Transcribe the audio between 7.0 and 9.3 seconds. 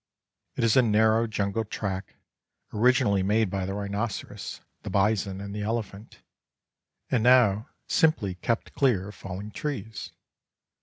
and now simply kept clear of